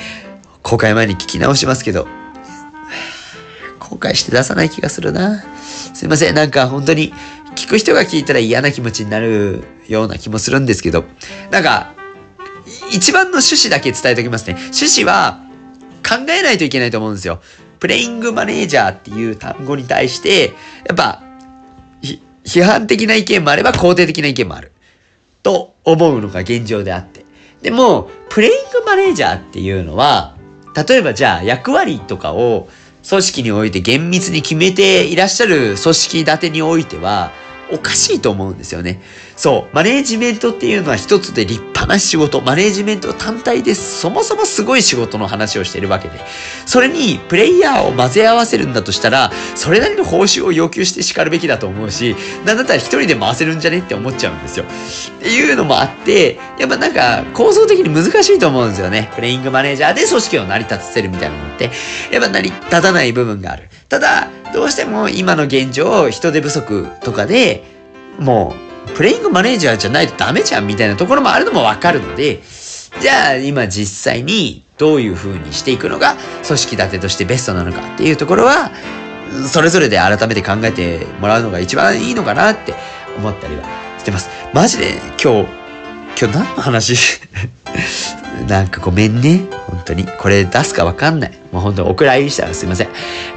[0.63, 2.07] 公開前に聞き直しますけど、
[3.79, 5.45] 後悔して出さない気がするな。
[5.95, 7.13] すいません、なんか本当に
[7.55, 11.05] 聞く人が聞いたら嫌な気持ちになるような気もするんですけど、
[11.51, 11.95] なんか
[12.93, 14.55] 一番の趣旨だけ伝えておきますね。
[14.59, 15.41] 趣旨は
[16.07, 17.41] 考えないといけないと思うんですよ。
[17.81, 20.53] プレイングマネージャーっていう単語に対して、
[20.87, 21.23] やっぱ、
[22.03, 24.73] 批判的な意見もあれば肯定的な意見もある。
[25.43, 27.25] と思うのが現状であって。
[27.63, 30.37] でも、プレイングマネージャーっていうのは、
[30.89, 32.69] 例えばじゃあ役割とかを
[33.09, 37.33] 組織において厳密に決めていらっしゃる組織立てにおいては、
[37.73, 39.01] おかしいと思うんですよね。
[39.39, 39.75] そう。
[39.75, 42.41] マネージメントっていうのは一つで立派な仕事。
[42.41, 46.19] マネージメント単体でそもそもすごい仕事の話をしているわけで。
[46.67, 54.65] それにプレイヤーを混ぜ合わせるんだとしたら、それなりの報酬を要求して叱るべきだと思うし、なんだったら一人で回せるんじゃねって思っちゃうんですよ。
[54.65, 59.09] っていうのもあって、やっぱなんか構造的に難しいと思うんですよね。
[59.15, 61.71] プレイングマネージャーで組織を成り立たせるみたいなのって、
[62.11, 63.69] やっぱ成り立たない部分がある。
[63.89, 67.63] ただ、どうしても今の現状、人手不足とかで、
[68.19, 68.68] もう、
[68.99, 72.41] プレイングマネージャーじゃないとダメじゃんみたいなところもあるのもわかるので、
[73.01, 78.73] じゃあ今実際にどういう風にしていくのが組織立てとしてベストなのかっていうところは、
[79.53, 82.75] それぞれで改めて考えてもらうのが一番いいのかなって
[83.17, 83.63] 思ったりは
[84.01, 84.31] してます。
[84.53, 85.58] マジで今日、
[86.21, 87.21] 今日何の話？
[88.49, 89.43] なんかごめんね。
[89.67, 90.05] 本当に。
[90.05, 91.33] これ出すかわかんない。
[91.53, 92.89] もう本当お蔵入りしたらすいません。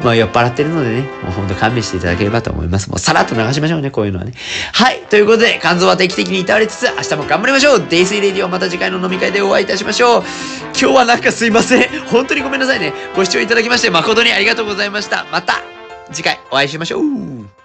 [0.04, 2.90] まあ酔っ払ってるのでね、もう本当勘弁していただければと思います。
[2.90, 4.32] もうさらっと流しましょうね、こういうのはね。
[4.74, 5.02] はい。
[5.10, 10.24] ということで、肝臓は定期的にいたわりつつ、明日も頑張りましょうデイスイレディオまた次回の飲み会でお会いいたしましょう。
[10.80, 11.88] 今日はなんかすいません。
[12.08, 12.94] 本当にごめんなさいね。
[13.16, 15.26] ご視聴いただきまして誠にありがとうございました。
[15.32, 15.62] また
[16.12, 17.61] 次回お会いしましょう。